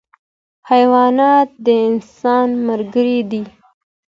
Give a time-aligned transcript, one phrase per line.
[0.69, 3.43] حیوانات د انسان ملګري دي.